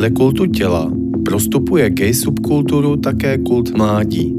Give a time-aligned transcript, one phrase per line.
[0.00, 0.92] Vedle kultu těla
[1.24, 4.36] prostupuje gay subkulturu také kult mládí.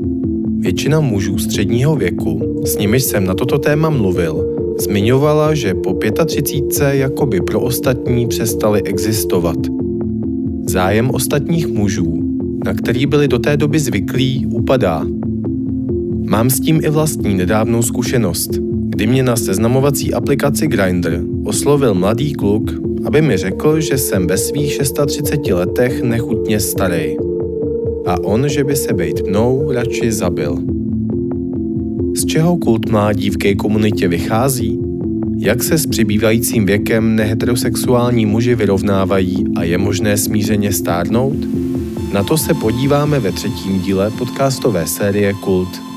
[0.59, 5.93] Většina mužů středního věku, s nimiž jsem na toto téma mluvil, zmiňovala, že po
[6.25, 9.57] 35 jakoby pro ostatní přestali existovat.
[10.67, 12.23] Zájem ostatních mužů,
[12.65, 15.05] na který byli do té doby zvyklí, upadá.
[16.29, 18.49] Mám s tím i vlastní nedávnou zkušenost,
[18.89, 24.37] kdy mě na seznamovací aplikaci Grindr oslovil mladý kluk, aby mi řekl, že jsem ve
[24.37, 27.17] svých 36 letech nechutně starý.
[28.05, 30.57] A on, že by se bejt mnou radši zabil.
[32.15, 34.79] Z čeho kult mládí v gay komunitě vychází?
[35.37, 41.37] Jak se s přibývajícím věkem neheterosexuální muži vyrovnávají a je možné smířeně stárnout?
[42.13, 45.90] Na to se podíváme ve třetím díle podcastové série Kult.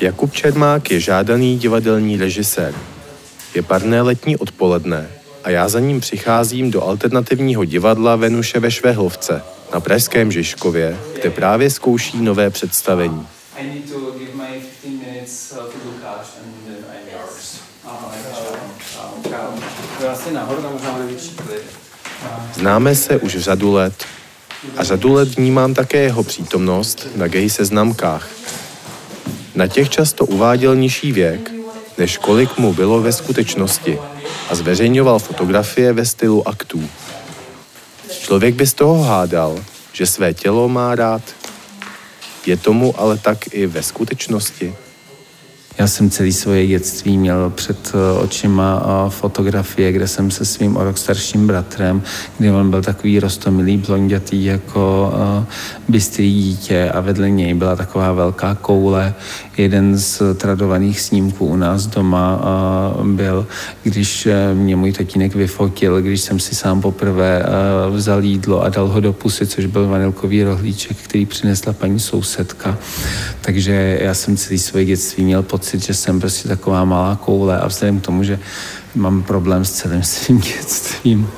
[0.00, 2.74] Jakub Čermák je žádaný divadelní režisér.
[3.54, 5.10] Je parné letní odpoledne
[5.44, 9.42] a já za ním přicházím do alternativního divadla Venuše ve Švehlovce
[9.74, 13.26] na Pražském Žižkově, kde právě zkouší nové představení.
[22.54, 24.04] Známe se už řadu let
[24.76, 28.28] a řadu let vnímám také jeho přítomnost na gay seznamkách.
[29.58, 31.50] Na těch často uváděl nižší věk,
[31.98, 33.98] než kolik mu bylo ve skutečnosti
[34.50, 36.88] a zveřejňoval fotografie ve stylu aktů.
[38.20, 41.22] Člověk by z toho hádal, že své tělo má rád.
[42.46, 44.74] Je tomu ale tak i ve skutečnosti.
[45.78, 50.76] Já jsem celý svoje dětství měl před eh, očima eh, fotografie, kde jsem se svým
[50.76, 52.02] o rok starším bratrem,
[52.38, 55.46] kdy on byl takový rostomilý, blondětý jako eh,
[55.88, 59.14] bystrý dítě a vedle něj byla taková velká koule.
[59.56, 62.40] Jeden z tradovaných snímků u nás doma
[63.02, 63.46] byl,
[63.82, 67.42] když mě můj tatínek vyfotil, když jsem si sám poprvé
[67.90, 72.78] vzal jídlo a dal ho do pusy, což byl vanilkový rohlíček, který přinesla paní sousedka.
[73.40, 77.58] Takže já jsem celý svoje dětství měl pocit, pocit, že jsem prostě taková malá koule
[77.58, 78.38] a vzhledem k tomu, že
[78.94, 81.30] mám problém s celým svým dětstvím,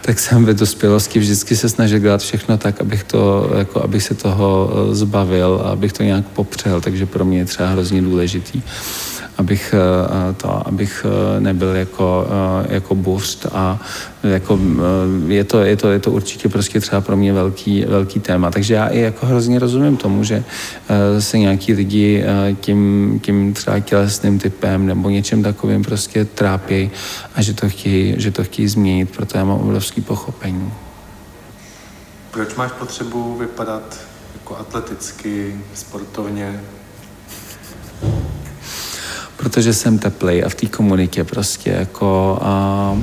[0.00, 4.14] tak jsem ve dospělosti vždycky se snažil dělat všechno tak, abych, to, jako, abych se
[4.14, 8.62] toho eh, zbavil a abych to nějak popřel, takže pro mě je třeba hrozně důležitý
[9.38, 12.26] abych, eh, to, abych eh, nebyl jako,
[12.64, 13.80] eh, jako buřt a
[14.22, 14.58] jako,
[15.26, 18.50] je, to, je, to, je to určitě prostě třeba pro mě velký, velký téma.
[18.50, 20.44] Takže já i jako hrozně rozumím tomu, že
[21.18, 22.24] se nějaký lidi
[22.60, 26.90] tím, tím třeba tělesným typem nebo něčem takovým prostě trápí
[27.34, 30.72] a že to chtějí, že to chtějí změnit, proto já mám obrovský pochopení.
[32.30, 33.98] Proč máš potřebu vypadat
[34.34, 36.60] jako atleticky, sportovně?
[39.36, 42.96] Protože jsem teplej a v té komunitě prostě jako a,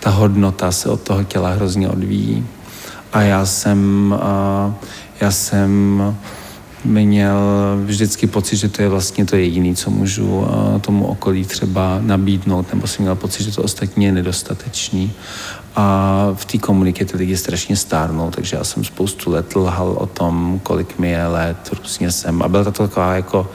[0.00, 2.46] ta hodnota se od toho těla hrozně odvíjí.
[3.12, 4.74] A já jsem, a,
[5.20, 6.02] já jsem
[6.84, 7.38] měl
[7.84, 10.46] vždycky pocit, že to je vlastně to jediné, co můžu
[10.80, 15.12] tomu okolí třeba nabídnout, nebo jsem měl pocit, že to ostatní je nedostatečný.
[15.76, 20.06] A v té komunitě ty lidi strašně stárnou, takže já jsem spoustu let lhal o
[20.06, 22.42] tom, kolik mi je let, různě jsem.
[22.42, 23.50] A byla to taková jako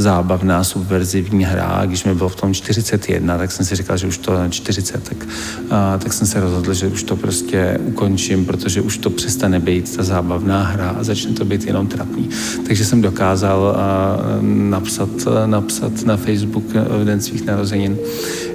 [0.00, 1.82] zábavná, subverzivní hra.
[1.86, 5.08] Když mi bylo v tom 41, tak jsem si říkal, že už to na 40,
[5.08, 5.26] tak,
[5.70, 9.96] a, tak jsem se rozhodl, že už to prostě ukončím, protože už to přestane být
[9.96, 12.28] ta zábavná hra a začne to být jenom trapný.
[12.66, 15.08] Takže jsem dokázal a, napsat,
[15.46, 17.98] napsat na Facebook v den svých narozenin,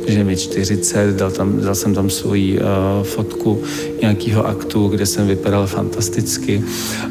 [0.07, 2.65] že mi 40, dal, tam, dal jsem tam svoji uh,
[3.03, 3.63] fotku
[4.01, 6.63] nějakého aktu, kde jsem vypadal fantasticky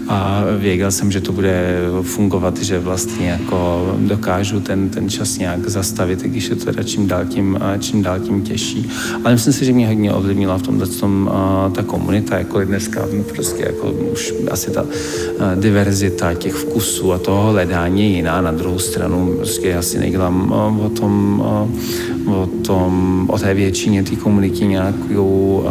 [0.09, 5.69] a věděl jsem, že to bude fungovat, že vlastně jako dokážu ten, ten čas nějak
[5.69, 8.91] zastavit, i když je to teda čím dál tím, čím dál tím těžší.
[9.25, 10.81] Ale myslím si, že mě hodně ovlivnila v tom
[11.27, 14.87] uh, ta komunita, jako dneska prostě jako už asi ta
[15.55, 18.41] diverzita těch vkusů a toho hledání je jiná.
[18.41, 21.41] Na druhou stranu prostě já si nedělám o tom,
[22.27, 25.65] o tom tom, o té většině té komunity nějakou,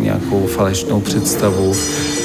[0.00, 1.72] nějakou falešnou představu,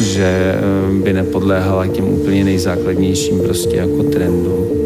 [0.01, 4.84] že e, by nepodléhala těm úplně nejzákladnějším prostě jako trendu.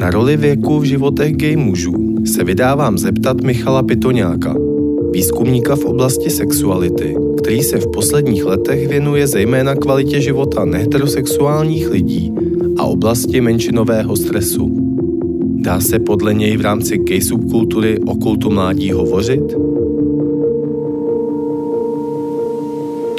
[0.00, 1.92] Na roli věku v životech gay mužů
[2.24, 4.54] se vydávám zeptat Michala Pitoňáka,
[5.10, 12.32] výzkumníka v oblasti sexuality, který se v posledních letech věnuje zejména kvalitě života neheterosexuálních lidí
[12.78, 14.70] a oblasti menšinového stresu.
[15.40, 19.56] Dá se podle něj v rámci gay subkultury o kultu mládí hovořit?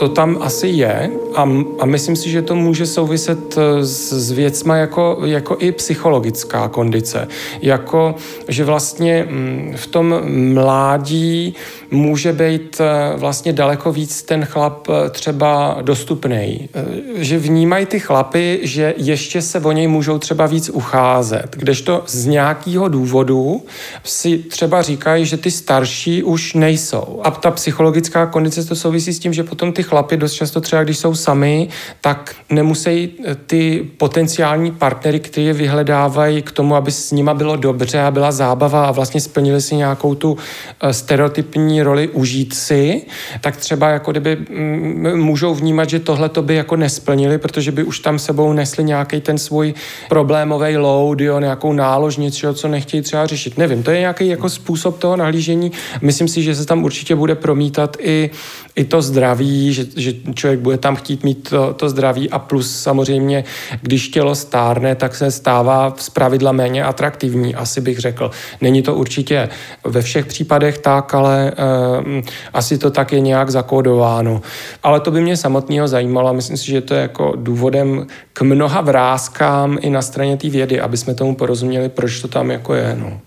[0.01, 1.49] to tam asi je a,
[1.79, 6.67] a myslím si, že to může souviset eh, s, s věcma jako, jako i psychologická
[6.67, 7.27] kondice.
[7.61, 8.15] Jako,
[8.47, 10.21] že vlastně mm, v tom
[10.53, 11.55] mládí
[11.91, 16.69] může být eh, vlastně daleko víc ten chlap eh, třeba dostupný.
[17.15, 21.55] Že vnímají ty chlapy, že ještě se o něj můžou třeba víc ucházet.
[21.57, 23.61] Kdežto z nějakého důvodu
[24.03, 27.21] si třeba říkají, že ty starší už nejsou.
[27.23, 30.83] A ta psychologická kondice to souvisí s tím, že potom ty chlapy dost často třeba,
[30.83, 31.67] když jsou sami,
[32.01, 37.55] tak nemusí eh, ty potenciální partnery, kteří je vyhledávají k tomu, aby s nima bylo
[37.55, 40.37] dobře a byla zábava a vlastně splnili si nějakou tu
[40.81, 43.01] eh, stereotypní roli užít si,
[43.41, 47.83] tak třeba jako kdyby mm, můžou vnímat, že tohle to by jako nesplnili, protože by
[47.83, 49.73] už tam sebou nesli nějaký ten svůj
[50.09, 53.57] problémový load, jo, nějakou nálož, něco, co nechtějí třeba řešit.
[53.57, 55.71] Nevím, to je nějaký jako způsob toho nahlížení.
[56.01, 58.29] Myslím si, že se tam určitě bude promítat i,
[58.75, 62.81] i to zdraví, že, že člověk bude tam chtít mít to, to zdraví a plus
[62.81, 63.43] samozřejmě,
[63.81, 68.31] když tělo stárne, tak se stává z pravidla méně atraktivní, asi bych řekl.
[68.61, 69.49] Není to určitě
[69.83, 72.21] ve všech případech tak, ale uh,
[72.53, 74.41] asi to tak je nějak zakódováno.
[74.83, 78.41] Ale to by mě samotného zajímalo a myslím si, že to je jako důvodem k
[78.41, 82.73] mnoha vrázkám i na straně té vědy, aby jsme tomu porozuměli, proč to tam jako
[82.73, 82.95] je.
[82.99, 83.19] No.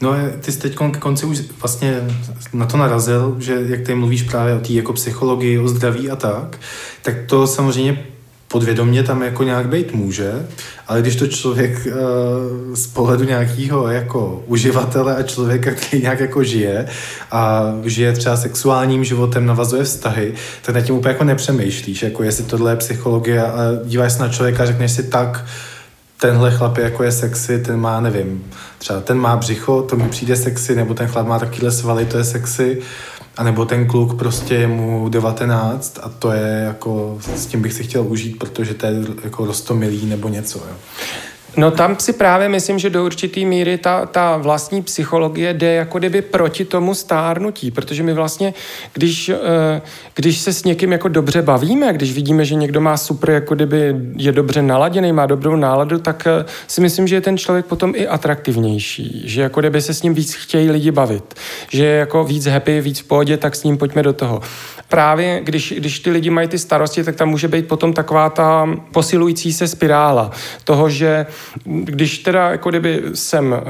[0.00, 2.00] No, ty jsi teď k konci už vlastně
[2.52, 6.16] na to narazil, že jak ty mluvíš právě o té jako psychologii, o zdraví a
[6.16, 6.58] tak,
[7.02, 8.04] tak to samozřejmě
[8.48, 10.46] podvědomě tam jako nějak být může,
[10.88, 16.44] ale když to člověk uh, z pohledu nějakého jako uživatele a člověka, který nějak jako
[16.44, 16.86] žije
[17.30, 22.44] a žije třeba sexuálním životem, navazuje vztahy, tak na tím úplně jako nepřemýšlíš, jako jestli
[22.44, 25.46] tohle je psychologie a díváš se na člověka a řekneš si tak,
[26.20, 28.44] tenhle chlap je jako je sexy, ten má, nevím,
[28.78, 32.18] třeba ten má břicho, to mi přijde sexy, nebo ten chlap má takovýhle svaly, to
[32.18, 32.82] je sexy,
[33.36, 37.72] a nebo ten kluk prostě je mu 19 a to je jako, s tím bych
[37.72, 38.92] si chtěl užít, protože to je
[39.24, 40.74] jako rostomilý nebo něco, jo.
[41.56, 45.98] No tam si právě myslím, že do určitý míry ta, ta vlastní psychologie jde jako
[45.98, 48.54] kdyby proti tomu stárnutí, protože my vlastně,
[48.92, 49.82] když, eh,
[50.14, 53.96] když se s někým jako dobře bavíme, když vidíme, že někdo má super, jako kdyby
[54.16, 57.92] je dobře naladěný, má dobrou náladu, tak eh, si myslím, že je ten člověk potom
[57.96, 61.34] i atraktivnější, že jako kdyby se s ním víc chtějí lidi bavit,
[61.68, 64.40] že je jako víc happy, víc v pohodě, tak s ním pojďme do toho.
[64.88, 68.68] Právě když, když ty lidi mají ty starosti, tak tam může být potom taková ta
[68.92, 70.30] posilující se spirála
[70.64, 71.26] toho, že
[71.64, 73.62] když teda jako kdyby jsem,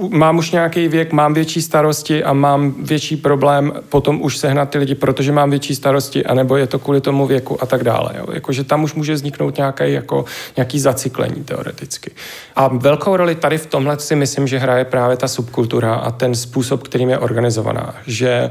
[0.00, 4.70] uh, mám už nějaký věk, mám větší starosti a mám větší problém potom už sehnat
[4.70, 8.10] ty lidi, protože mám větší starosti, anebo je to kvůli tomu věku a tak dále.
[8.18, 8.26] Jo.
[8.32, 10.24] Jakože tam už může vzniknout nějaký, jako,
[10.56, 12.10] nějaký zacyklení teoreticky.
[12.56, 16.34] A velkou roli tady v tomhle si myslím, že hraje právě ta subkultura a ten
[16.34, 17.94] způsob, kterým je organizovaná.
[18.06, 18.50] Že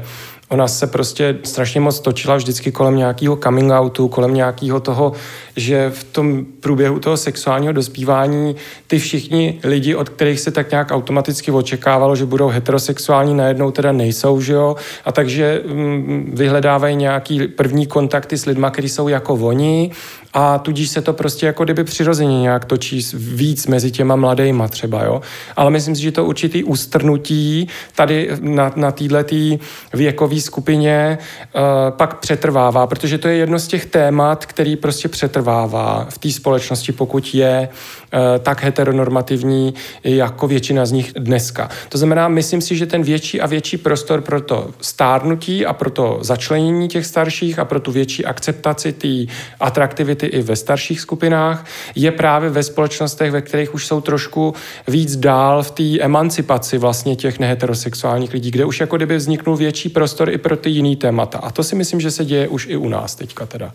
[0.54, 5.12] Ona se prostě strašně moc točila vždycky kolem nějakého coming outu, kolem nějakého toho,
[5.56, 8.56] že v tom průběhu toho sexuálního dospívání
[8.86, 13.92] ty všichni lidi, od kterých se tak nějak automaticky očekávalo, že budou heterosexuální, najednou teda
[13.92, 14.76] nejsou, že jo?
[15.04, 19.90] A takže mm, vyhledávají nějaký první kontakty s lidma, kteří jsou jako oni
[20.34, 25.04] a tudíž se to prostě jako kdyby přirozeně nějak točí víc mezi těma mladejma třeba,
[25.04, 25.20] jo.
[25.56, 29.36] Ale myslím si, že to určitý ústrnutí tady na, na této
[29.94, 31.18] věkové skupině
[31.54, 31.60] uh,
[31.90, 36.92] pak přetrvává, protože to je jedno z těch témat, který prostě přetrvává v té společnosti,
[36.92, 39.74] pokud je uh, tak heteronormativní
[40.04, 41.68] jako většina z nich dneska.
[41.88, 45.90] To znamená, myslím si, že ten větší a větší prostor pro to stárnutí a pro
[45.90, 51.66] to začlenění těch starších a pro tu větší akceptaci té atraktivity i ve starších skupinách,
[51.94, 54.54] je právě ve společnostech, ve kterých už jsou trošku
[54.88, 59.88] víc dál v té emancipaci vlastně těch neheterosexuálních lidí, kde už jako kdyby vzniknul větší
[59.88, 61.38] prostor i pro ty jiný témata.
[61.38, 63.72] A to si myslím, že se děje už i u nás teďka teda.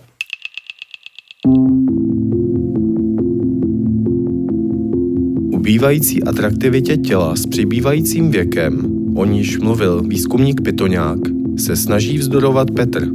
[5.69, 11.19] Ubývající atraktivitě těla s přibývajícím věkem, o níž mluvil výzkumník Pitoňák,
[11.57, 13.07] se snaží vzdorovat Petr.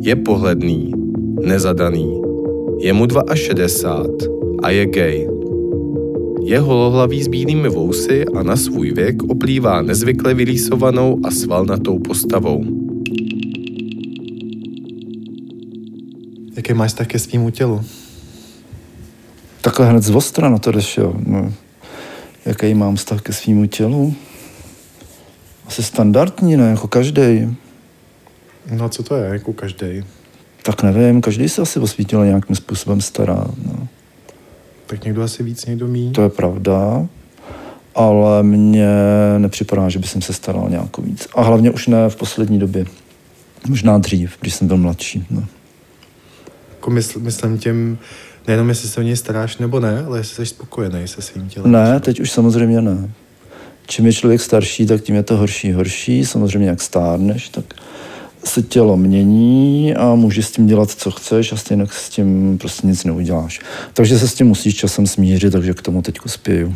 [0.00, 0.92] Je pohledný,
[1.44, 2.22] nezadaný,
[2.80, 4.28] je mu 62
[4.62, 5.28] a je gay.
[6.44, 12.64] Je holohlavý s bílými vousy a na svůj věk oplývá nezvykle vylísovanou a svalnatou postavou.
[16.56, 17.84] Jaký máš také svýmu tělu?
[19.60, 21.14] Takhle hned z ostra na to došel.
[21.26, 21.52] No.
[22.46, 24.14] Jaký mám vztah ke svýmu tělu?
[25.66, 26.70] Asi standardní, ne?
[26.70, 27.56] Jako každý.
[28.72, 30.02] No co to je, jako každý?
[30.62, 31.80] Tak nevím, každý se asi
[32.16, 33.44] o nějakým způsobem stará.
[33.66, 33.88] No.
[34.86, 36.12] Tak někdo asi víc, někdo mí.
[36.12, 37.06] To je pravda,
[37.94, 38.88] ale mně
[39.38, 41.28] nepřipadá, že by jsem se staral nějakou víc.
[41.34, 42.84] A hlavně už ne v poslední době.
[43.68, 45.26] Možná dřív, když jsem byl mladší.
[45.30, 45.44] No.
[46.70, 47.98] Jako mysl, myslím tím,
[48.46, 51.72] nejenom jestli se o něj staráš nebo ne, ale jestli jsi spokojený se svým tělem.
[51.72, 53.10] Ne, teď už samozřejmě ne.
[53.86, 56.26] Čím je člověk starší, tak tím je to horší, horší.
[56.26, 57.64] Samozřejmě jak stárneš, tak
[58.44, 62.86] se tělo mění a můžeš s tím dělat, co chceš a stejně s tím prostě
[62.86, 63.60] nic neuděláš.
[63.94, 66.74] Takže se s tím musíš časem smířit, takže k tomu teď spěju.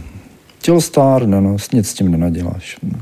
[0.61, 2.77] Tělo stárne, no, nic s tím nenaděláš.
[2.83, 3.01] No.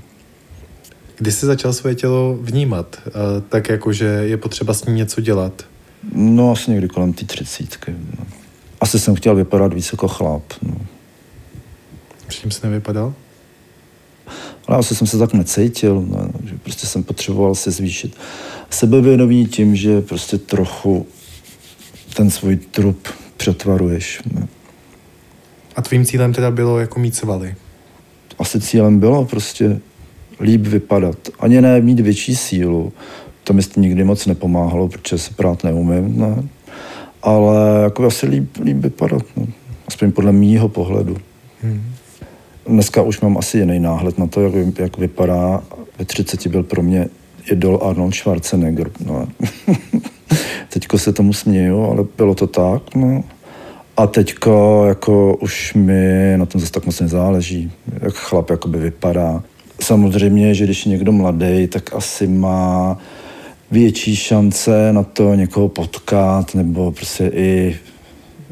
[1.19, 2.97] Kdy jsi začal svoje tělo vnímat,
[3.49, 5.65] tak jako, že je potřeba s ním něco dělat?
[6.15, 7.95] No asi někdy kolem té třicítky.
[8.19, 8.25] No.
[8.81, 10.43] Asi jsem chtěl vypadat víc jako chlap.
[10.63, 10.77] No.
[12.29, 13.15] Čím jsi nevypadal?
[14.67, 18.17] Ale asi jsem se tak necítil, no, že prostě jsem potřeboval se zvýšit
[18.71, 21.07] sebevědomí tím, že prostě trochu
[22.15, 24.23] ten svůj trup přetvaruješ.
[24.35, 24.49] No.
[25.77, 27.55] A tvým cílem teda bylo jako mít svaly?
[28.39, 29.81] Asi cílem bylo prostě
[30.41, 31.19] líp vypadat.
[31.39, 32.93] Ani ne mít větší sílu.
[33.45, 36.21] To mi nikdy moc nepomáhalo, protože se prát neumím.
[36.21, 36.49] Ne?
[37.23, 39.23] Ale jako asi líp, líp vypadat.
[39.37, 39.47] No.
[39.89, 41.17] Aspoň podle mýho pohledu.
[41.63, 41.95] Hmm.
[42.67, 45.63] Dneska už mám asi jiný náhled na to, jak, jak vypadá.
[45.99, 47.09] Ve 30 byl pro mě
[47.51, 48.91] idol Arnold Schwarzenegger.
[49.07, 49.29] No.
[50.73, 52.95] Teďko se tomu směju, ale bylo to tak.
[52.95, 53.25] No.
[53.97, 59.43] A teďko jako už mi na tom zase tak moc nezáleží, jak chlap jakoby vypadá.
[59.81, 62.99] Samozřejmě, že když je někdo mladý, tak asi má
[63.71, 67.77] větší šance na to někoho potkat, nebo prostě i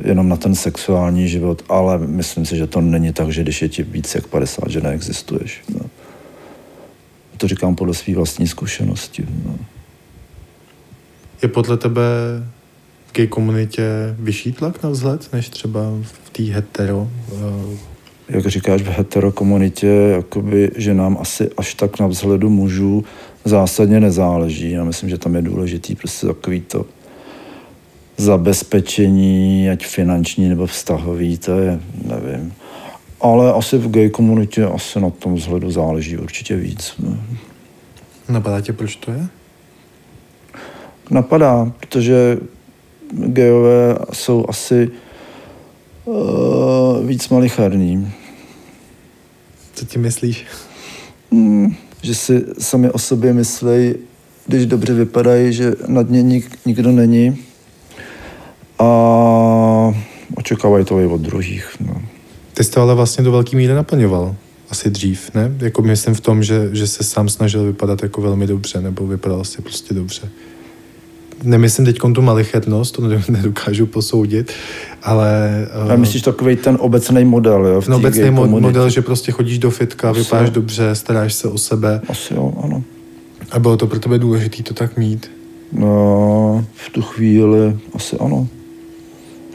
[0.04, 3.68] jenom na ten sexuální život, ale myslím si, že to není tak, že když je
[3.68, 5.62] ti víc jak 50, že neexistuješ.
[5.74, 5.80] No.
[7.36, 9.26] To říkám podle své vlastní zkušenosti.
[9.46, 9.56] No.
[11.42, 12.02] Je podle tebe
[13.06, 17.08] v gay komunitě vyšší tlak na vzhled, než třeba v té hetero?
[17.32, 17.74] Uh...
[18.28, 23.04] Jak říkáš, v hetero komunitě, jakoby, že nám asi až tak na vzhledu mužů
[23.44, 24.70] zásadně nezáleží.
[24.70, 26.86] Já myslím, že tam je důležitý prostě takový to
[28.20, 32.52] zabezpečení, ať finanční nebo vztahový, to je, nevím.
[33.20, 36.94] Ale asi v gay komunitě asi na tom vzhledu záleží určitě víc.
[38.28, 39.26] Napadá tě, proč to je?
[41.10, 42.38] Napadá, protože
[43.12, 44.90] gejové jsou asi
[46.04, 48.12] uh, víc malicharní.
[49.74, 50.46] Co ti myslíš?
[51.32, 53.94] Hmm, že si sami o sobě myslí,
[54.46, 57.49] když dobře vypadají, že nad ně nik, nikdo není
[58.80, 59.94] a
[60.34, 61.70] očekávají to i od druhých.
[61.80, 62.02] No.
[62.54, 64.34] Ty jsi to ale vlastně do velké míry naplňoval.
[64.70, 65.52] Asi dřív, ne?
[65.58, 69.44] Jako myslím v tom, že, že se sám snažil vypadat jako velmi dobře, nebo vypadal
[69.44, 70.28] si prostě dobře.
[71.42, 74.52] Nemyslím teď tu malichetnost, to nedokážu posoudit,
[75.02, 75.50] ale...
[75.86, 77.82] Uh, myslíš takový ten obecný model, jo?
[77.82, 80.54] Ten obecný mo- model, že prostě chodíš do fitka, Asi vypadáš jo.
[80.54, 82.00] dobře, staráš se o sebe.
[82.08, 82.82] Asi jo, ano.
[83.50, 85.30] A bylo to pro tebe důležité to tak mít?
[85.72, 88.48] No, v tu chvíli asi ano.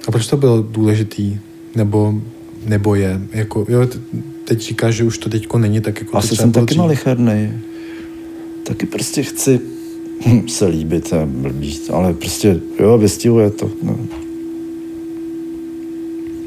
[0.07, 1.37] A proč to bylo důležitý?
[1.75, 2.13] Nebo,
[2.65, 3.21] nebo je?
[3.31, 3.87] Jako, jo,
[4.45, 7.51] teď říkáš, že už to teďko není tak, jako Asi jsem taky malicherný.
[8.63, 9.59] Taky prostě chci
[10.47, 13.71] se líbit a blbý, ale prostě, jo, vystihuje to.
[13.83, 13.97] No.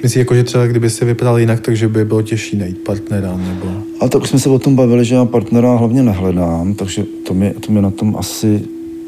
[0.03, 3.37] Myslíš, jako, že třeba kdyby se vypadal jinak, takže by bylo těžší najít partnera?
[3.37, 3.83] Nebo...
[4.01, 7.35] Ale tak už jsme se o tom bavili, že já partnera hlavně nehledám, takže to
[7.35, 8.63] mi, to mi na tom asi,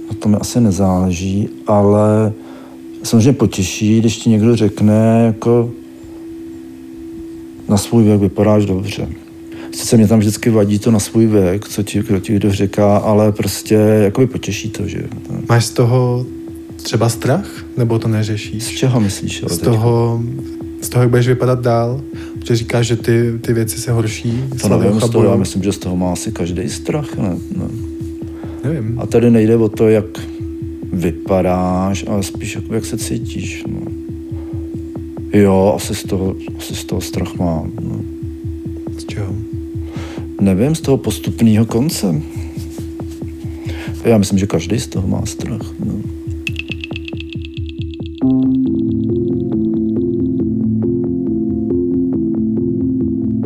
[0.08, 2.32] na tom asi nezáleží, ale
[3.10, 5.70] samozřejmě potěší, když ti někdo řekne, jako
[7.68, 9.08] na svůj věk vypadáš dobře.
[9.72, 12.96] Sice mě tam vždycky vadí to na svůj věk, co ti, kdo ti kdo říká,
[12.96, 15.02] ale prostě jakoby potěší to, že...
[15.48, 16.26] Máš z toho
[16.76, 17.64] třeba strach?
[17.76, 18.62] Nebo to neřešíš?
[18.62, 19.44] Z čeho myslíš?
[19.48, 20.22] Z toho,
[20.80, 22.00] z toho, jak budeš vypadat dál?
[22.38, 24.44] Protože říkáš, že ty, ty věci se horší.
[24.60, 27.16] To nevím, z toho, já myslím, že z toho má asi každý strach.
[27.16, 27.36] Ne?
[27.56, 27.64] Ne.
[28.64, 29.00] Nevím.
[29.00, 30.04] A tady nejde o to, jak
[30.92, 33.64] vypadáš, ale spíš jako jak se cítíš.
[33.68, 33.80] No.
[35.32, 37.72] Jo, asi z toho, asi z toho strach mám.
[37.82, 38.00] No.
[38.98, 39.34] Z čeho?
[40.40, 42.22] Nevím, z toho postupného konce.
[44.04, 45.74] Já myslím, že každý z toho má strach.
[45.84, 45.94] No.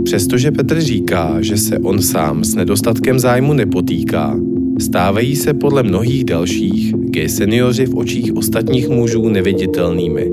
[0.04, 4.36] Přestože Petr říká, že se on sám s nedostatkem zájmu nepotýká,
[4.80, 10.32] stávají se podle mnohých dalších gay seniori v očích ostatních mužů neviditelnými.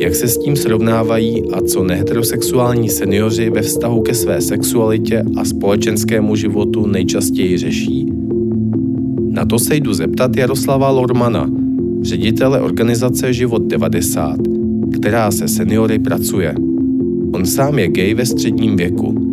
[0.00, 5.44] Jak se s tím srovnávají a co neheterosexuální seniori ve vztahu ke své sexualitě a
[5.44, 8.06] společenskému životu nejčastěji řeší?
[9.30, 11.50] Na to se jdu zeptat Jaroslava Lormana,
[12.02, 14.36] ředitele organizace Život 90,
[14.92, 16.54] která se seniory pracuje.
[17.32, 19.26] On sám je gay ve středním věku.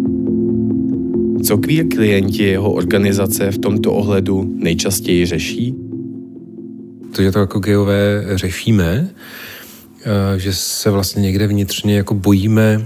[1.44, 5.87] Co queer klienti jeho organizace v tomto ohledu nejčastěji řeší?
[7.16, 9.10] To, že to jako geové řešíme,
[10.06, 12.86] eh, že se vlastně někde vnitřně jako bojíme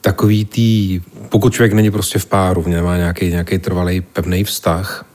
[0.00, 5.06] takový tý, pokud člověk není prostě v páru, nemá nějaký, nějaký trvalý pevný vztah,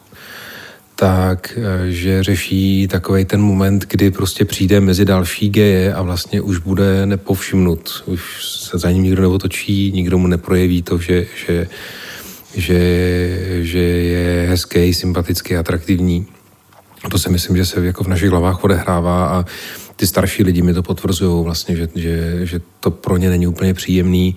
[0.95, 6.41] tak, eh, že řeší takový ten moment, kdy prostě přijde mezi další geje a vlastně
[6.41, 8.03] už bude nepovšimnut.
[8.05, 11.67] Už se za ním nikdo neotočí, nikdo mu neprojeví to, že, že,
[12.55, 12.79] že,
[13.61, 16.25] že je hezký, sympatický, atraktivní.
[17.11, 19.45] To si myslím, že se jako v našich hlavách odehrává a
[19.95, 23.73] ty starší lidi mi to potvrzují vlastně, že, že, že to pro ně není úplně
[23.73, 24.35] příjemný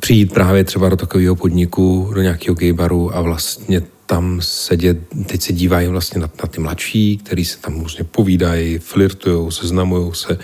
[0.00, 5.52] přijít právě třeba do takového podniku, do nějakého gaybaru a vlastně tam sedět, teď se
[5.52, 10.38] dívají vlastně na, na ty mladší, který se tam různě povídají, flirtují, seznamují se,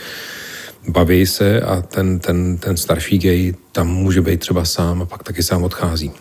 [0.88, 5.22] baví se a ten, ten, ten starší gay tam může být třeba sám a pak
[5.22, 6.12] taky sám odchází.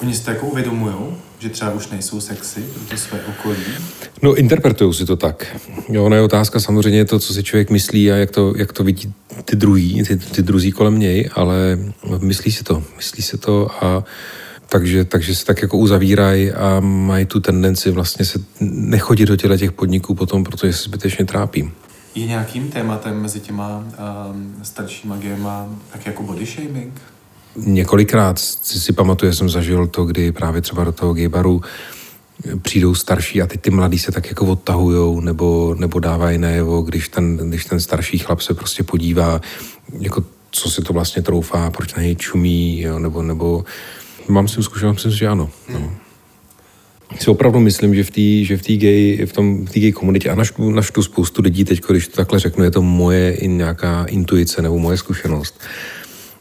[0.00, 0.94] Oni si to jako uvědomují,
[1.38, 3.62] že třeba už nejsou sexy pro to své okolí?
[4.22, 5.56] No, interpretují si to tak.
[5.88, 8.84] Jo, ona je otázka samozřejmě to, co si člověk myslí a jak to, jak to
[8.84, 9.12] vidí
[9.44, 11.78] ty druhý, ty, ty druzí kolem něj, ale
[12.18, 14.04] myslí si to, myslí si to a
[14.68, 19.58] takže, takže se tak jako uzavírají a mají tu tendenci vlastně se nechodit do těle
[19.58, 21.70] těch podniků potom, protože se zbytečně trápí.
[22.14, 27.00] Je nějakým tématem mezi těma um, staršíma gema tak jako body shaming?
[27.56, 31.62] Několikrát si, pamatuju, jsem zažil to, kdy právě třeba do toho gaybaru
[32.62, 37.08] přijdou starší a teď ty mladí se tak jako odtahujou nebo, nebo dávají najevo, když
[37.08, 39.40] ten, když ten starší chlap se prostě podívá,
[39.98, 43.64] jako co si to vlastně troufá, proč na něj čumí, jo, nebo, nebo
[44.28, 45.50] mám si zkušenost, myslím že ano.
[45.72, 45.92] No.
[47.20, 50.30] Si opravdu myslím, že v té že v té gay, v tom, v gay komunitě,
[50.30, 54.62] a naštu, naštu spoustu lidí teď, když to takhle řeknu, je to moje nějaká intuice
[54.62, 55.60] nebo moje zkušenost.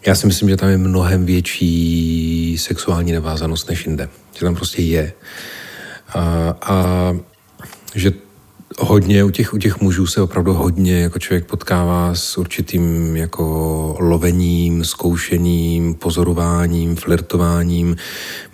[0.06, 4.10] Já si myslím, že tam je mnohem větší sexuální nevázanost než jinde.
[4.34, 5.14] Že tam prostě je.
[6.14, 7.14] A, a
[7.96, 8.14] že
[8.80, 13.96] hodně u těch, u těch mužů se opravdu hodně jako člověk potkává s určitým jako
[14.00, 17.96] lovením, zkoušením, pozorováním, flirtováním.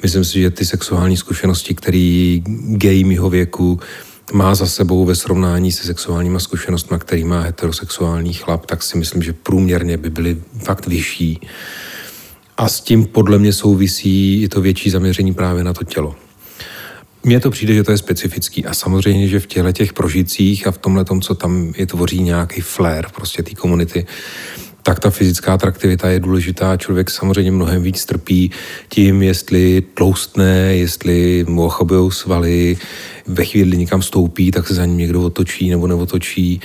[0.02, 3.80] Myslím si, že ty sexuální zkušenosti, které gay mýho věku
[4.34, 9.22] má za sebou ve srovnání se sexuálníma zkušenostmi, který má heterosexuální chlap, tak si myslím,
[9.22, 11.42] že průměrně by byly fakt vyšší.
[12.58, 16.16] A s tím podle mě souvisí i to větší zaměření právě na to tělo.
[17.24, 20.72] Mně to přijde, že to je specifický a samozřejmě, že v těle těch prožitcích a
[20.72, 24.06] v tomhle tom, co tam je tvoří nějaký flair prostě té komunity,
[24.84, 26.78] tak ta fyzická atraktivita je důležitá.
[26.78, 28.52] Člověk samozřejmě mnohem víc trpí
[28.90, 32.78] tím, jestli tloustne, jestli mu ochabují svaly,
[33.28, 36.62] ve chvíli někam stoupí, tak se za ním někdo otočí nebo neotočí.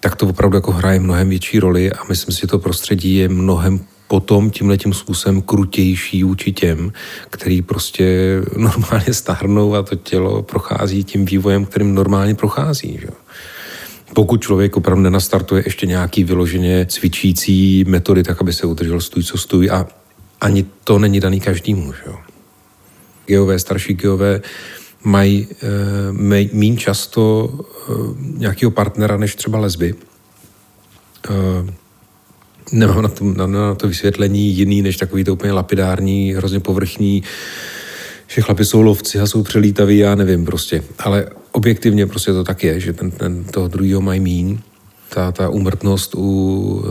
[0.00, 3.28] Tak to opravdu jako hraje mnohem větší roli a myslím si, že to prostředí je
[3.28, 6.92] mnohem potom tímhle tím způsobem krutější vůči těm,
[7.30, 12.98] který prostě normálně stárnou a to tělo prochází tím vývojem, kterým normálně prochází.
[13.00, 13.08] Že?
[14.14, 19.38] Pokud člověk opravdu nenastartuje ještě nějaký vyloženě cvičící metody, tak aby se udržel stůj, co
[19.38, 19.86] stůj a
[20.40, 21.92] ani to není daný každému.
[23.26, 24.40] Geové, starší geové
[25.06, 25.66] mají e,
[26.52, 27.92] méně často e,
[28.38, 29.94] nějakého partnera než třeba lesby.
[31.30, 31.32] E,
[32.72, 37.22] nemám na to, na, na to vysvětlení jiný, než takový to úplně lapidární, hrozně povrchní,
[38.26, 40.82] že chlapi jsou lovci a jsou přelítaví, já nevím prostě.
[40.98, 44.60] Ale objektivně prostě to tak je, že ten, ten toho druhého mají mín.
[45.08, 46.84] Ta, ta umrtnost u,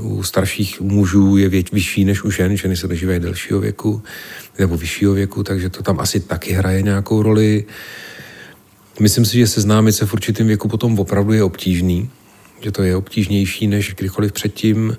[0.00, 2.56] u starších mužů je věť, vyšší než u žen.
[2.56, 4.02] Ženy se dožívají delšího věku
[4.58, 7.64] nebo vyššího věku, takže to tam asi taky hraje nějakou roli.
[9.00, 12.10] Myslím si, že seznámit se v určitém věku potom opravdu je obtížný,
[12.60, 14.96] že to je obtížnější než kdykoliv předtím.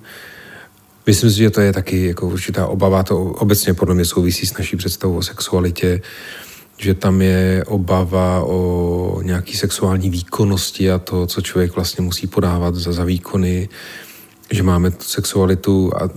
[1.06, 4.58] Myslím si, že to je taky jako určitá obava, to obecně podle mě souvisí s
[4.58, 6.02] naší představou o sexualitě,
[6.78, 12.76] že tam je obava o nějaký sexuální výkonnosti a to, co člověk vlastně musí podávat
[12.76, 13.70] za, za výkony,
[14.52, 16.10] že máme sexualitu a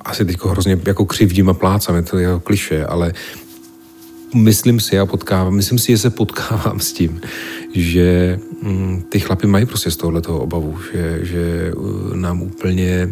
[0.00, 3.12] asi teď hrozně jako křivdím a plácám, to je jako kliše, ale
[4.34, 7.20] myslím si, já potkávám, myslím si, že se potkávám s tím,
[7.74, 13.10] že mm, ty chlapy mají prostě z tohohle toho obavu, že, že uh, nám úplně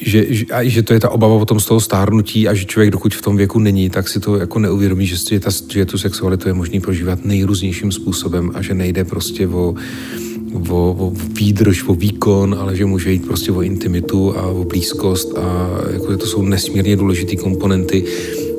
[0.00, 2.90] že, a že to je ta obava o tom z toho stárnutí a že člověk,
[2.90, 6.48] dokud v tom věku není, tak si to jako neuvědomí, že, ta, že tu sexualitu
[6.48, 9.74] je možný prožívat nejrůznějším způsobem a že nejde prostě o,
[10.68, 15.38] o, o výdrž, o výkon, ale že může jít prostě o intimitu a o blízkost
[15.38, 18.04] a jako to jsou nesmírně důležité komponenty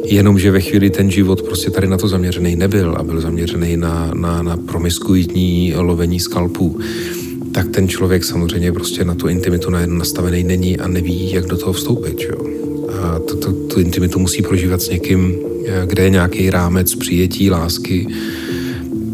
[0.06, 4.12] Jenomže ve chvíli ten život prostě tady na to zaměřený nebyl a byl zaměřený na,
[4.14, 6.80] na, na promiskuitní lovení skalpů,
[7.56, 11.58] tak ten člověk samozřejmě prostě na tu intimitu najednou nastavený není a neví, jak do
[11.58, 12.22] toho vstoupit.
[12.22, 12.38] Jo?
[13.02, 17.50] A to, to, tu intimitu musí prožívat s někým, eh, kde je nějaký rámec přijetí,
[17.50, 18.08] lásky.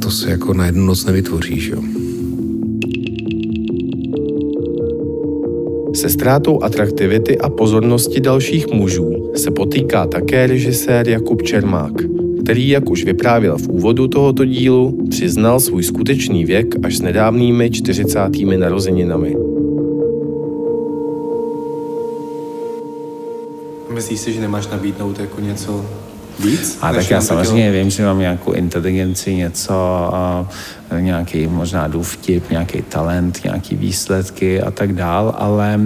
[0.02, 1.70] To se jako na jednu noc nevytvoří.
[1.70, 1.82] Jo?
[5.94, 11.94] Se ztrátou atraktivity a pozornosti dalších mužů se potýká také režisér Jakub Čermák–
[12.44, 17.72] který, jak už vyprávěl v úvodu tohoto dílu, přiznal svůj skutečný věk až s nedávnými
[17.72, 18.20] 40.
[18.58, 19.36] narozeninami.
[23.94, 25.86] Myslíš si, že nemáš nabídnout jako něco
[26.44, 26.78] víc?
[26.82, 29.74] A tak já samozřejmě vím, že mám nějakou inteligenci, něco,
[30.14, 30.48] a
[31.00, 35.80] nějaký možná důvtip, nějaký talent, nějaký výsledky a tak dál, ale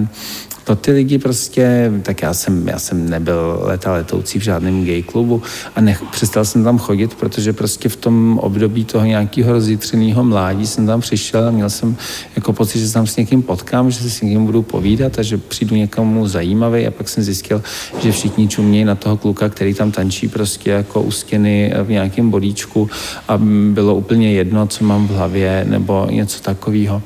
[0.66, 5.02] pro ty lidi prostě, tak já jsem, já jsem nebyl leta letoucí v žádném gay
[5.02, 5.42] klubu
[5.76, 10.66] a nech, přestal jsem tam chodit, protože prostě v tom období toho nějakého rozjitřeného mládí
[10.66, 11.96] jsem tam přišel a měl jsem
[12.36, 15.22] jako pocit, že se tam s někým potkám, že se s někým budu povídat a
[15.22, 17.62] že přijdu někomu zajímavý a pak jsem zjistil,
[18.02, 22.30] že všichni čumějí na toho kluka, který tam tančí prostě jako u stěny v nějakém
[22.30, 22.90] bodíčku
[23.28, 23.38] a
[23.70, 27.02] bylo úplně jedno, co mám v hlavě nebo něco takového.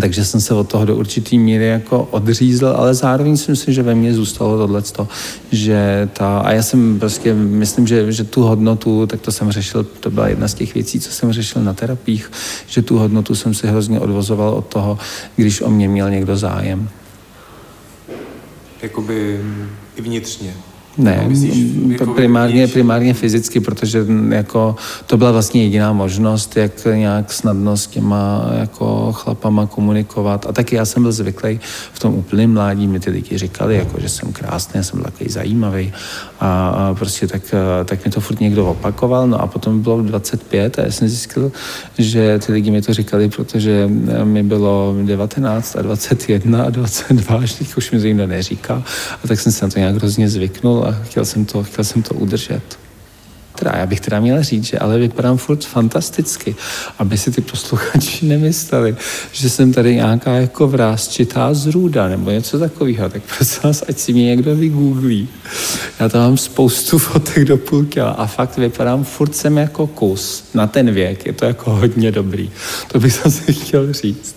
[0.00, 3.82] Takže jsem se od toho do určitý míry jako odřízl, ale zároveň si myslím, že
[3.82, 4.82] ve mně zůstalo tohle,
[5.52, 9.84] že ta, a já jsem prostě, myslím, že, že tu hodnotu, tak to jsem řešil,
[9.84, 12.30] to byla jedna z těch věcí, co jsem řešil na terapiích,
[12.66, 14.98] že tu hodnotu jsem si hrozně odvozoval od toho,
[15.36, 16.88] když o mě měl někdo zájem.
[18.82, 19.40] Jakoby
[19.96, 20.54] i vnitřně.
[20.98, 21.54] Ne, myslíš,
[21.88, 24.76] jako primárně, primárně fyzicky, protože jako
[25.06, 30.46] to byla vlastně jediná možnost, jak nějak snadno s těma jako chlapama komunikovat.
[30.48, 31.60] A taky já jsem byl zvyklý
[31.92, 35.92] v tom úplném mládí, mi ty lidi říkali, jako, že jsem krásný, jsem takový zajímavý.
[36.40, 37.42] A, a prostě tak,
[37.84, 39.28] tak mi to furt někdo opakoval.
[39.28, 41.52] No a potom bylo 25 a já jsem zjistil,
[41.98, 43.88] že ty lidi mi to říkali, protože
[44.24, 48.82] mi bylo 19 a 21 a 22, až teď už mi to nikdo neříká.
[49.24, 52.02] A tak jsem se na to nějak hrozně zvyknul a chtěl jsem to, chtěl jsem
[52.02, 52.62] to udržet.
[53.58, 56.56] Teda, já bych teda měl říct, že ale vypadám furt fantasticky,
[56.98, 58.96] aby si ty posluchači nemysleli,
[59.32, 63.08] že jsem tady nějaká jako vrázčitá zrůda nebo něco takového.
[63.08, 65.28] Tak prosím vás, ať si mě někdo vygooglí.
[66.00, 70.44] Já tam mám spoustu fotek do půlky a fakt vypadám furt jsem jako kus.
[70.54, 72.50] Na ten věk je to jako hodně dobrý.
[72.92, 74.36] To bych zase chtěl říct.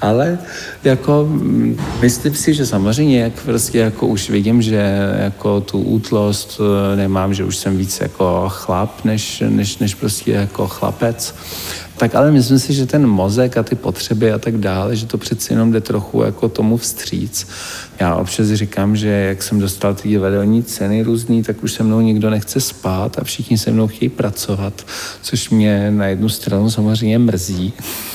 [0.00, 0.38] Ale
[0.84, 6.60] jako mm, myslím si, že samozřejmě, jak prostě jako už vidím, že jako tu útlost
[6.60, 11.34] eh, nemám, že už jsem víc jako chlap, než, než, než prostě jako chlapec.
[11.96, 15.18] Tak ale myslím si, že ten mozek a ty potřeby a tak dále, že to
[15.18, 17.46] přeci jenom jde trochu jako tomu vstříc.
[18.00, 22.00] Já občas říkám, že jak jsem dostal ty divadelní ceny různý, tak už se mnou
[22.00, 24.86] nikdo nechce spát a všichni se mnou chtějí pracovat,
[25.22, 27.72] což mě na jednu stranu samozřejmě mrzí,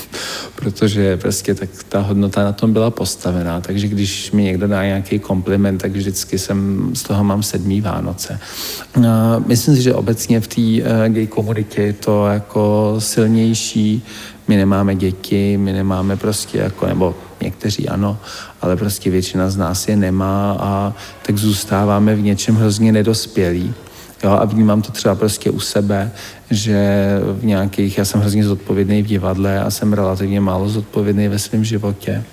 [0.54, 5.18] protože prostě tak ta hodnota na tom byla postavená, takže když mi někdo dá nějaký
[5.18, 8.40] kompliment, tak vždycky jsem z toho mám sedmý Vánoce.
[9.46, 13.71] Myslím si, že obecně v té eh, gay komunitě je to jako silnější,
[14.48, 18.18] my nemáme děti, my nemáme prostě jako, nebo někteří ano,
[18.60, 20.92] ale prostě většina z nás je nemá a
[21.26, 23.74] tak zůstáváme v něčem hrozně nedospělí.
[24.24, 26.10] Jo, a vnímám to třeba prostě u sebe,
[26.50, 27.06] že
[27.40, 31.64] v nějakých, já jsem hrozně zodpovědný v divadle a jsem relativně málo zodpovědný ve svém
[31.64, 32.24] životě.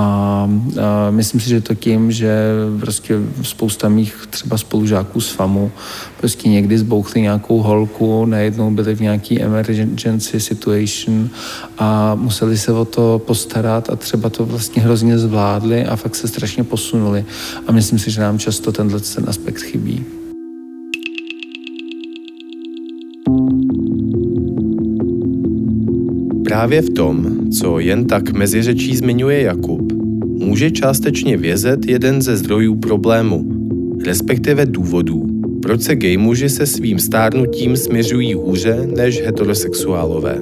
[0.00, 0.48] A,
[0.80, 5.72] a myslím si, že to tím, že prostě spousta mých třeba spolužáků z FAMu
[6.20, 11.30] prostě někdy zbouchli nějakou holku, najednou byli v nějaký emergency situation
[11.78, 16.28] a museli se o to postarat a třeba to vlastně hrozně zvládli a fakt se
[16.28, 17.24] strašně posunuli.
[17.66, 20.19] A myslím si, že nám často tenhle ten aspekt chybí.
[26.50, 29.92] Právě v tom, co jen tak mezi řečí zmiňuje Jakub,
[30.38, 33.44] může částečně vězet jeden ze zdrojů problému,
[34.04, 35.26] respektive důvodů,
[35.62, 40.38] proč se gay muži se svým stárnutím směřují hůře než heterosexuálové.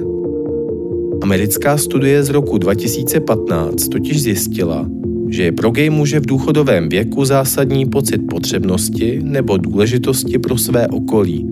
[1.21, 4.89] Americká studie z roku 2015 totiž zjistila,
[5.29, 10.87] že je pro gay muže v důchodovém věku zásadní pocit potřebnosti nebo důležitosti pro své
[10.87, 11.49] okolí.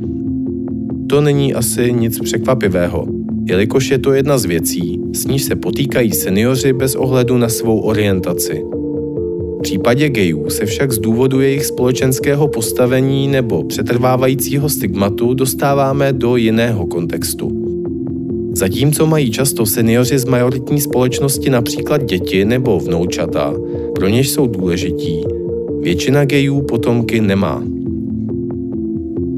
[1.10, 3.17] To není asi nic překvapivého,
[3.50, 7.80] jelikož je to jedna z věcí, s níž se potýkají seniori bez ohledu na svou
[7.80, 8.64] orientaci.
[9.58, 16.36] V případě gejů se však z důvodu jejich společenského postavení nebo přetrvávajícího stigmatu dostáváme do
[16.36, 17.64] jiného kontextu.
[18.52, 23.54] Zatímco mají často seniori z majoritní společnosti například děti nebo vnoučata,
[23.96, 25.24] pro něž jsou důležití,
[25.82, 27.64] většina gejů potomky nemá.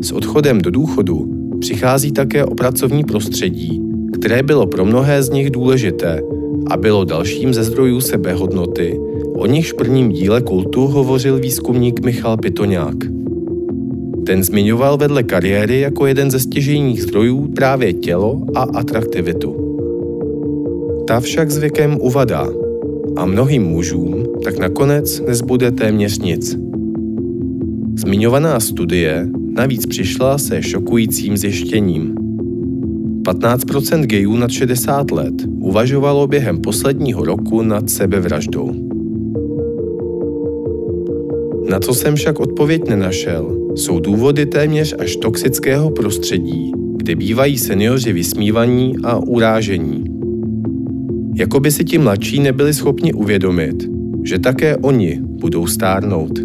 [0.02, 3.89] S odchodem do důchodu přichází také o pracovní prostředí,
[4.20, 6.22] které bylo pro mnohé z nich důležité
[6.68, 9.00] a bylo dalším ze zdrojů sebehodnoty,
[9.36, 12.96] o nichž v prvním díle kultu hovořil výzkumník Michal Pitoňák.
[14.26, 19.56] Ten zmiňoval vedle kariéry jako jeden ze stěžejních zdrojů právě tělo a atraktivitu.
[21.08, 22.50] Ta však s věkem uvadá
[23.16, 26.58] a mnohým mužům, tak nakonec nezbude téměř nic.
[27.96, 32.19] Zmiňovaná studie navíc přišla se šokujícím zjištěním.
[33.34, 38.72] 15% gejů nad 60 let uvažovalo během posledního roku nad sebevraždou.
[41.70, 48.14] Na co jsem však odpověď nenašel, jsou důvody téměř až toxického prostředí, kde bývají seniori
[48.14, 50.04] vysmívaní a urážení.
[51.36, 53.90] Jako by si ti mladší nebyli schopni uvědomit,
[54.24, 56.40] že také oni budou stárnout.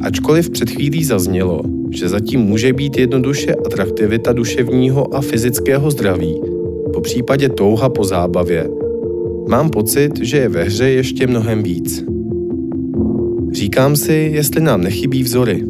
[0.00, 6.40] Ačkoliv před chvílí zaznělo, že zatím může být jednoduše atraktivita duševního a fyzického zdraví,
[6.92, 8.68] po případě touha po zábavě,
[9.48, 12.04] mám pocit, že je ve hře ještě mnohem víc.
[13.52, 15.64] Říkám si, jestli nám nechybí vzory.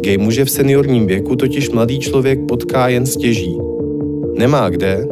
[0.00, 3.58] Gay muže v seniorním věku totiž mladý člověk potká jen stěží.
[4.38, 5.06] Nemá kde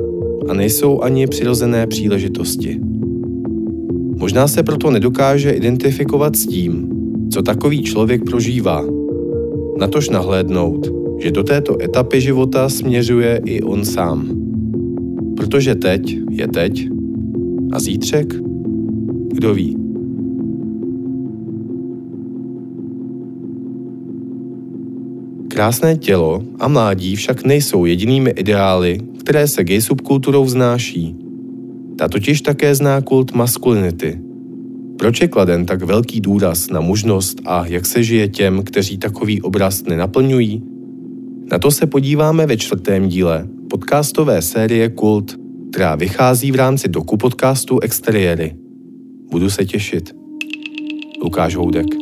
[0.49, 2.81] a nejsou ani přirozené příležitosti.
[4.17, 6.89] Možná se proto nedokáže identifikovat s tím,
[7.33, 8.85] co takový člověk prožívá.
[9.79, 14.29] Natož nahlédnout, že do této etapy života směřuje i on sám.
[15.37, 16.89] Protože teď je teď
[17.73, 18.35] a zítřek,
[19.33, 19.77] kdo ví.
[25.49, 31.17] Krásné tělo a mládí však nejsou jedinými ideály, které se gay subkulturou vznáší.
[31.99, 34.32] Ta totiž také zná kult maskulinity.
[35.03, 39.43] Proč je kladen tak velký důraz na mužnost a jak se žije těm, kteří takový
[39.43, 40.63] obraz nenaplňují?
[41.53, 45.37] Na to se podíváme ve čtvrtém díle podcastové série Kult,
[45.71, 48.57] která vychází v rámci doku podcastu Exteriéry.
[49.31, 50.15] Budu se těšit.
[51.23, 52.02] Lukáš Houdek